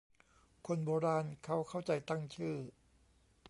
[0.67, 2.55] คนโบราณเค้าเข้าใจตั้งชื่อ